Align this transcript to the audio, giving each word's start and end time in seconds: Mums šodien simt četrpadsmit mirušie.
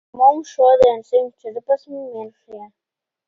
Mums 0.19 0.53
šodien 0.53 1.03
simt 1.09 1.37
četrpadsmit 1.45 2.09
mirušie. 2.17 2.65